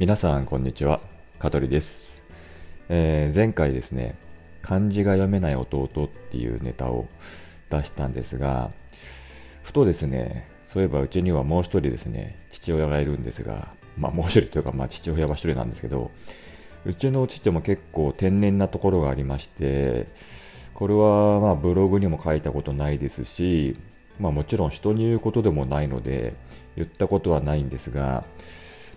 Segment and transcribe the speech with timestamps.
[0.00, 1.02] 皆さんこんにちは。
[1.38, 2.22] 香取です、
[2.88, 4.16] えー、前回ですね
[4.62, 7.06] 漢字が読めない弟っていうネタを
[7.68, 8.70] 出したんですが
[9.62, 16.10] ふとですねそういえばうちにはもう一人ですね父親がいるんですがまあもう一人というかまあ父親は一人なんですけど
[16.86, 20.06] うちの父も結構天然なところがありまして
[20.72, 23.76] これはまブログにも書いたことないですし
[24.18, 26.32] まあもちろん人に言うことでもないので
[26.74, 28.24] 言ったことはないんですが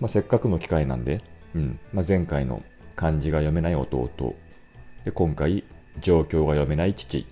[0.00, 1.20] まあ、せっかくの機会なんで、
[1.54, 1.78] うん。
[1.92, 2.62] まあ、前回の
[2.96, 4.10] 漢字が読めない弟。
[5.04, 5.64] で今回
[6.00, 7.26] 状況が読めない父。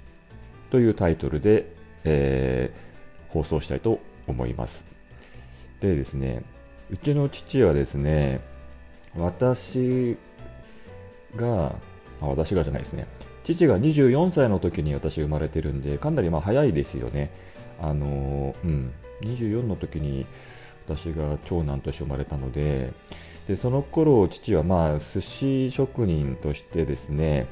[0.70, 1.72] というタイトルで、
[2.04, 4.84] えー、放送したいと思います。
[5.80, 6.42] でですね
[6.90, 8.40] うちの父はですね
[9.16, 10.16] 私
[11.36, 11.76] が
[12.20, 13.06] あ私がじゃないですね。
[13.44, 17.30] 父が24歳の時に私生まれてるんでかなりまあ早いですよね。
[17.80, 18.92] あのうん。
[19.22, 20.26] 24の時に
[20.96, 22.92] 私が長男として生まれたので
[23.46, 27.46] でその頃父はまあ寿司職人としてですね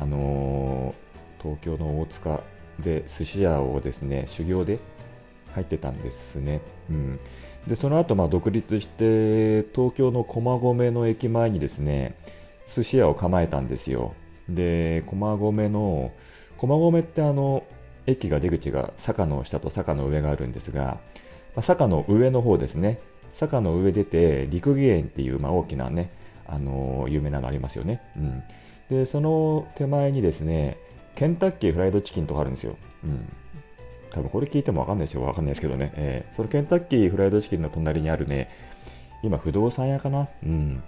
[0.00, 0.94] あの
[1.42, 2.40] 東京の大塚
[2.80, 4.78] で寿司屋をですね修行で
[5.54, 7.20] 入ってたんですね、うん、
[7.66, 12.16] でその後まあ独立して東京の駒込の駅前にですね
[12.74, 14.14] 寿司屋を構えたんですよ。
[14.48, 16.12] で駒込の
[16.56, 17.64] 駒込ってあの
[18.06, 20.98] 駅が出口が坂の下と坂の上があるんですが
[21.54, 22.98] まあ、坂の上の方ですね。
[23.34, 26.10] 坂の上出て陸義園っていう、まあ、大きなね、
[26.46, 28.42] あの、有名なのありますよね、うん、
[28.90, 30.76] でその手前にですね
[31.14, 33.26] ケンタッキーフライドチキンとかあるんですよ、うん、
[34.10, 35.22] 多分これ聞いてもわかんないですよ。
[35.22, 38.50] わかんないですけどね、えー、そのケンタッキーフライドチキンの隣にあるね
[39.22, 40.28] 今不動産屋かな？
[40.44, 40.82] うん。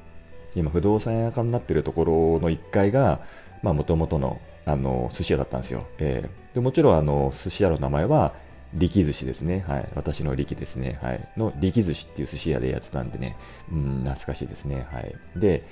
[0.55, 3.21] 今不動産屋かになってるところの1階が
[3.63, 8.35] まあもともとのあの寿司屋だったんですよ、えー、でもちろんあの寿司屋の名前は
[8.75, 9.65] 力寿司ですね。
[9.67, 9.89] はい。
[9.95, 10.99] 私の力ですね。
[11.03, 11.29] はい。
[11.37, 13.37] の力寿司っていう寿司屋でやってたんでね。
[13.71, 14.87] うん、懐かしいですね。
[14.91, 15.15] はい。
[15.37, 15.65] で、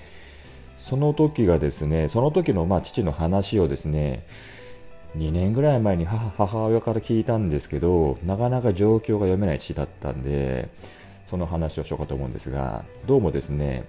[0.76, 4.24] その時がですね、その時のまあ父の話をですね、
[5.16, 10.68] 2年ぐらい前に母母親から聞いたんですけど、なかなか状況が読めない父だったんで、
[11.26, 13.84] その話をしようかと思うんですが、どうもですね、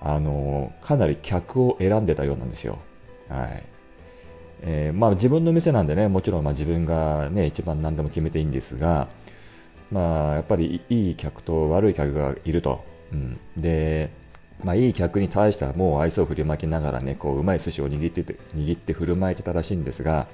[0.00, 2.78] あの、かなり客を選んでたようなんですよ。
[3.28, 3.73] はい。
[4.66, 9.08] えー、まあ、自分の店なんでね、もちろんま自分が、ね、一番何でも決めていいんですが、
[9.92, 12.82] まあ、やっぱりいい客と悪い客がいると。
[13.12, 14.10] うん、で、
[14.62, 20.26] まあ、いい客に対してはもう愛想を振りまきながらね、こううまい寿司を握ってて握って振る舞えてたらしいんですが、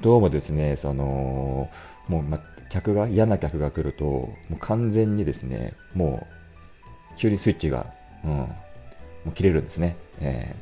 [0.00, 1.68] どうもですね、その
[2.08, 2.40] もう、ま、
[2.70, 6.26] 客が嫌な客が来ると、もう完全にですね、も
[7.14, 7.92] う急にスイッチが、
[8.24, 8.48] うん、も
[9.26, 9.96] う切れるんですね。
[10.20, 10.56] え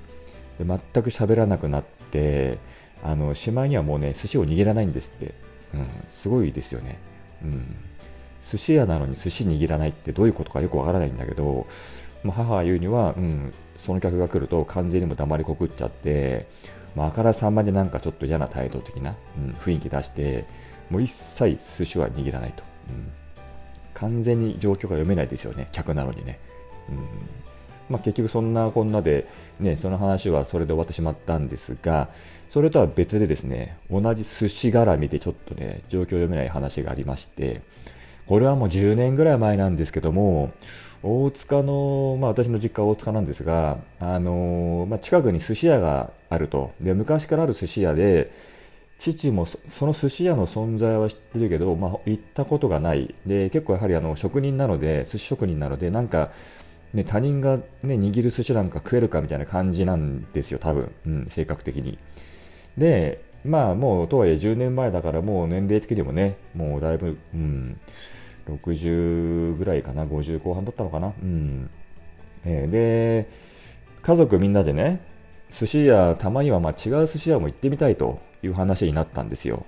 [0.59, 2.59] ー、で全く喋らなくなって、
[3.03, 5.35] あのしまいにはもうね寿司を握らないんですって、
[5.75, 6.99] うん、すごいですよね、
[7.43, 7.77] うん、
[8.43, 11.67] 寿司屋なのに寿司握らないってどういうことかよくわからないんだけど、
[12.23, 16.47] ま、母が言うには、うん、その客が来ると完全にも黙りこくっちゃって、
[16.95, 20.45] まあ、あからさんまでなんかちょっと嫌な態度的な、うん、雰囲気出して
[20.91, 23.13] もう一切寿司は握らないと、うん、
[23.95, 26.39] 完全に状況が読めないですよね客なのにね、
[26.89, 26.99] うん。
[27.91, 29.27] まあ、結局そんなこんなで、
[29.59, 32.09] ね、その話はそれで終わってしまったんですが、
[32.49, 37.63] それとは別でですね、同じ寿司絡みでちょっとね、状況読めない話がありまして、
[38.27, 40.53] これはもう10年ぐらい前なんですけども、
[41.03, 46.73] 大塚の、まあ私の実家は大塚なんですが、あの、まあ、近くに寿司屋があると。
[46.81, 48.31] で、昔からある寿司屋で、
[48.99, 53.15] 父もその寿司屋の存在は知ってるけど、まあ、行ったことがない。
[53.27, 56.31] で、結構やはりあの職人なので、寿司職人なので、なんか、
[56.93, 61.99] ね、他人が、ね、握る寿司なんか食えるかみたいな感じなんですよ、多分、うん、性格的に。
[62.77, 67.81] で、まあもうとはいえ10年前だからもう年齢的にもね、もうだいぶ、うん、
[68.49, 71.13] 60ぐらいかな、50後半だったのかな。
[71.23, 71.71] うん
[72.45, 73.29] えー、で、
[74.03, 75.01] 家族みんなでね、
[75.51, 79.65] 寿司屋、たまにはま違う寿司屋も行ってみたいという話になったんですよ。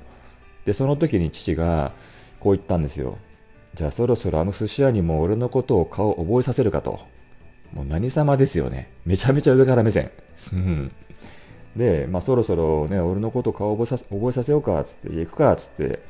[0.65, 1.93] で、その時に父が
[2.41, 3.19] こう言ったんですよ。
[3.75, 7.01] じゃあそろそろあの寿司屋にも俺のことを顔を覚えさせるかと。
[7.73, 8.91] もう何様ですよね。
[9.07, 10.11] めちゃめちゃ上から目線。
[11.77, 16.01] で、まあ、そろそろね、俺のこと顔覚えさ覚えさせようかっつって、行くかつって、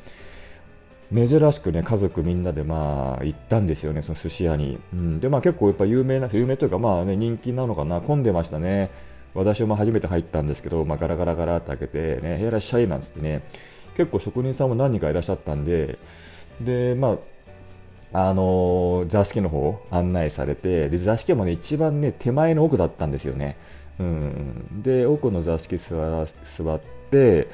[1.15, 4.79] 珍しくね、家族みんなでまあ行ったんですよね、その寿司屋に。
[4.93, 8.91] うん、で、まあ結構やっぱ有名な、有名というかまあね、人気なのかな、混んでましたね。
[9.35, 13.43] 私も初めて入ったんですけど、まあ、ガラガラガラって開けて、ね、いらっしゃいなんつってね、
[13.97, 15.99] 結構職人さんも何人かいらっしゃったんで、
[16.61, 17.19] で、まあ、
[18.13, 23.57] あの座敷の方案内されてで座敷もね一番ね手前の奥だったんですよね、
[23.99, 26.27] うん、で奥の座敷座
[26.57, 26.81] 座っ
[27.11, 27.49] て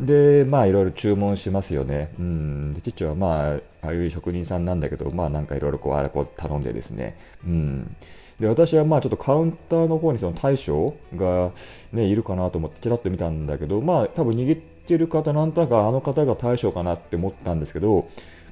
[0.00, 7.96] でまあいろいろ注文しますよね、うん、で父はまあああいう職人さんなんだけど、まあなんかいろいろこう、あれこう頼んでですね、うん。
[8.40, 11.52] で、私はまあちょっとカウンターの方にその大将が
[11.92, 18.08] ね、いるかなと思ってちらっと見たんだけど、まあ多分握ってる方、なんとなくあの方が大将かなって思ったんですけど、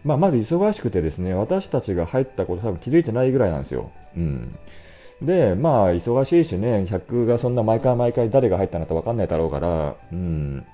[0.06, 3.90] まあまず忙しくてですね、私たちが入ったこと多分気づいてないぐらいなんですよ。
[4.16, 4.56] うん。
[5.20, 10.64] で、まあ忙しいしね、客がそんな毎回毎回誰が入ったのか分かんないだろうから、うん。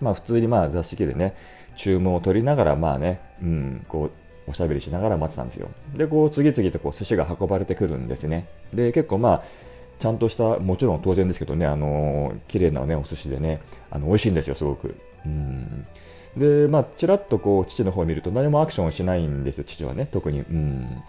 [0.00, 1.34] まあ普通にまあ座敷でね、
[1.76, 5.70] 注文を取りながら、まあね、うん、こう、おしゃべりしながら待ってたんですよ。
[5.96, 8.46] で、こう、次々とこう寿司が運ばれてくるんですね。
[8.74, 9.42] で、結構まあ、
[9.98, 13.60] ちゃんとした、もちろん当然ですけどね、あのー、綺麗なね、お寿司でね、
[13.90, 14.94] あの、美味しいんですよ、すごく。
[15.24, 15.86] うん。
[16.36, 20.40] で、まあ、ちらっとこう、父の方を見ると何もアクションしないんですよ、父はね、特に。
[20.40, 21.02] うん。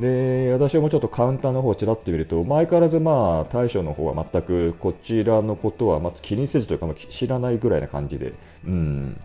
[0.00, 8.32] で、私もちょっとカウンターの方をちらっと見ると、相変わらずまあ、大将の方は全くこちらのことはまず気にせずというか、知らないぐらいな感じで、
[8.66, 9.16] うん。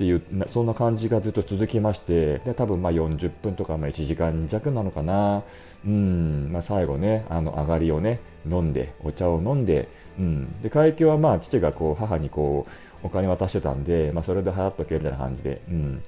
[0.00, 5.42] っていうそんな感じがずっと続きましてで多分まあ40分とかまあ1時間弱なのかな、
[5.84, 12.70] うんまあ、最後ねあの上がりをね飲んでお茶を飲んで,、うん、で会計はまあ父がこう母にこう
[13.02, 16.02] お金渡してたんで、まあ、それで払っとけみたいな感じで、うん、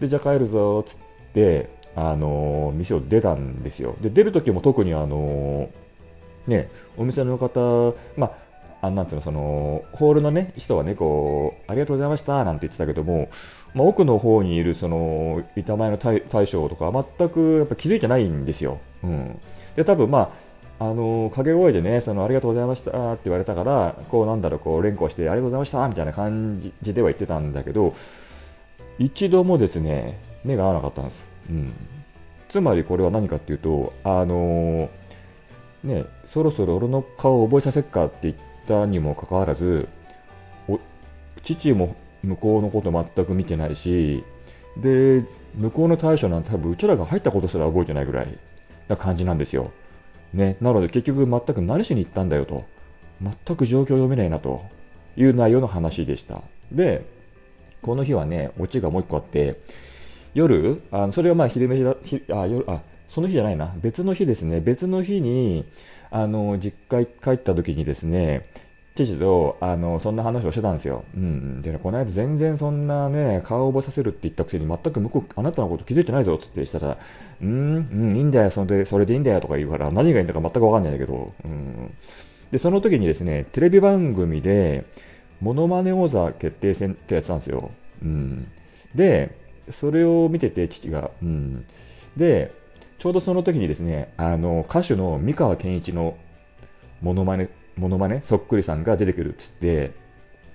[0.00, 0.98] でじゃあ帰るぞっつっ
[1.32, 5.70] てあの店を出たんですよで出る時も特にあの
[6.46, 8.46] ねお店の方まあ
[8.82, 13.28] あなんていうの、その、ホールのね、人はね、こう、ありがとうございましたなんて言ってたけども、
[13.74, 18.78] まあ、奥の方にいる、その、板前の大将とか、全くやっぱ気づいてないんですよ。
[19.02, 19.40] うん。
[19.74, 20.45] で、多分まあ、
[20.78, 27.94] あの掛け声でね、そのありがとうございましたって言われたから、こうなんだろう、こう連呼してありがとうございましたみたいな感じでは言ってたんだけど、
[28.98, 31.28] 一度もですね、目が合わなかったんです。
[31.50, 31.72] うん。
[32.48, 34.88] つまりこれは何かっていうと、あの
[35.82, 38.34] ね、そろそろ俺の顔を覚えさせっかって言っ
[38.66, 39.88] たにもかかわらず
[41.44, 41.94] 父も
[42.24, 44.24] 向こうのこと全く見てないし
[44.76, 45.24] で
[45.54, 48.38] 向こうの対処なんて多分うちらが入ったことすら覚えてないぐらい
[48.88, 49.70] な感じなんですよ、
[50.32, 52.64] ね、なので結局全く何しに行ったんだよと。
[53.20, 54.64] 全く状況読めないなと。
[55.16, 56.42] いう内容の話でした。
[56.70, 57.04] で
[57.82, 59.60] この日はねオチがもう一個あって
[60.34, 61.96] 夜あそれはまあ昼飯だ
[62.38, 63.72] あ夜あその日じゃないな。
[63.80, 64.60] 別の日ですね。
[64.60, 65.64] 別の日に
[66.10, 68.46] あの実家帰った時にですね
[69.04, 71.04] 父とあのそんな話をしてたんですよ。
[71.14, 76.98] うん、で、ね、この間全然そんなね、顔を覚えさせるって言ったくせに全く向こう、あなたのこと気づいてないぞっつってしたら、
[77.40, 81.94] うん、うん、いいんだよ、それでそれでいいんだよとか言うから、何がいいんだか全く分かんないんだけど、うん、
[82.50, 84.84] で、その時にですね、テレビ番組で、
[85.40, 87.70] モノマネ王座決定戦ってやつなんですよ。
[88.02, 88.48] うん、
[88.94, 89.36] で、
[89.70, 91.66] それを見てて、父が、うん、
[92.16, 92.52] で、
[92.98, 96.16] ちょうどその時にですね、あの歌手の三河健一の
[97.02, 99.92] モノマネ、モノマネ、そっくりさんが出てくるっつって、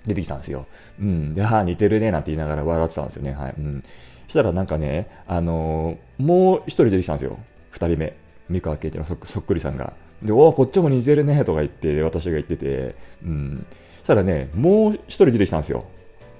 [0.06, 0.66] 出てきたんですよ。
[1.00, 1.34] うん。
[1.34, 3.32] で、はあ、似てるね、なんて言いながら笑ってたんですよね。
[3.32, 3.54] はい。
[3.56, 3.84] うん。
[4.28, 7.38] したらなんかね、あのー、もう一人出てきたんですよ。
[7.70, 8.16] 二人目。
[8.48, 9.92] 三河健一のそっくりさんが。
[10.22, 13.66] で、おお、こっちも似てるね、とか言って、私が言ってて、うん。
[13.98, 15.84] そしたらね、もう一人出てきたんですよ。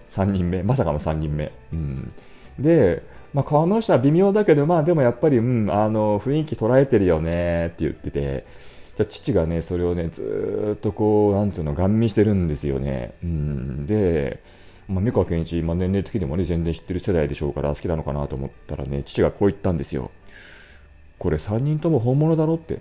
[0.08, 0.62] 三人目。
[0.62, 1.52] まさかの三人目。
[1.72, 2.12] うん。
[2.58, 3.02] で、
[3.32, 8.44] まあ、この人は微妙だけど、まあでもやっぱり、うん、あの、雰囲気捉えてるよねって言ってて、
[8.96, 13.14] 父がね、それをね、ずっとこう、なんつうの、ガン見してるんですよね。
[13.22, 14.42] うん、で、
[14.88, 20.10] まあ、三河健一、まあ、年齢的にもね、全然知ってる世代でしょうから好きなのかなと思ったらね、父がこう言ったんですよ。
[21.18, 22.80] これ3人とも本物だろって。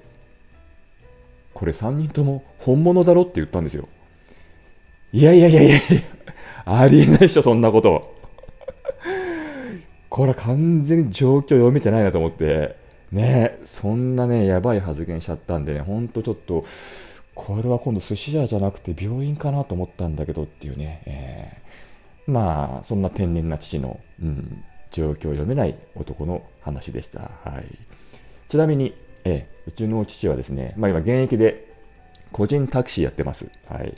[1.54, 3.88] これ3人とも本物だろって言ったんですよ。
[5.14, 5.82] いやいやいやいやいや、
[6.66, 8.16] ありえないでしょ、そんなこと。
[10.10, 12.76] これ完全に状況読めてないなと思って、
[13.12, 16.64] ね、そんなね、やばい発言しちゃったんでね、ほんとちょっと、
[17.36, 27.32] これは今度寿司屋じゃなくて病院かなと思ったんだけどっていうね、えー、まあ、そんな天然な父の、うん、状況を読めない男の話でした。
[27.44, 27.78] はい。
[28.48, 31.74] ちなみに、えー、うちの父はですね、まあ今現役で
[32.32, 33.50] 個人タクシーやってます。
[33.68, 33.96] はい。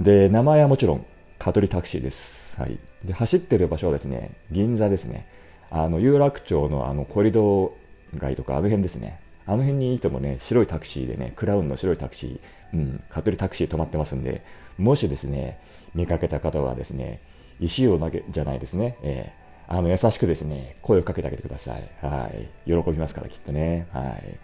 [0.00, 1.06] で、名前はもちろん、
[1.38, 2.40] 蚊取タクシーです。
[2.60, 5.26] はい、で走ってる場所はですね銀座ですね
[5.70, 7.74] あの有楽町のあのコリド
[8.18, 9.20] 街とかあの辺ですね。
[9.46, 14.44] あの辺にいてもね白いタクシーでねクラウンの白いタクシーうん蚊取りタクシー止まってますんで
[14.78, 15.58] もしですね
[15.94, 17.20] 見かけた方はですね
[17.58, 21.90] 石を投げじゃないですね、えー、あの優しくですね声をかけてあげてください。
[22.00, 22.48] はい。
[22.66, 23.86] 喜びますからきっとね。
[23.92, 24.38] はい。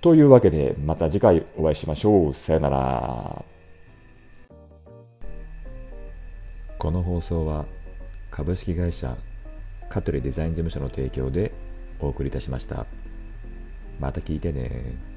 [0.00, 2.34] というわけでまた次回お会いしましょう。
[2.34, 3.44] さよなら。
[6.78, 7.64] この放送は
[8.30, 9.16] 株式会社
[9.88, 11.52] 香取デザイン事務所の提供で
[12.04, 12.86] お送りいたしました。
[14.00, 15.13] また聞いてね